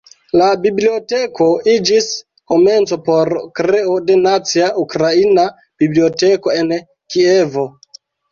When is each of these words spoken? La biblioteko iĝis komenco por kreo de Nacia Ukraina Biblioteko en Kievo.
La 0.41 0.45
biblioteko 0.61 1.49
iĝis 1.73 2.07
komenco 2.53 2.97
por 3.09 3.31
kreo 3.61 3.99
de 4.07 4.17
Nacia 4.23 4.71
Ukraina 4.85 5.45
Biblioteko 5.83 6.55
en 6.63 6.75
Kievo. 7.17 7.69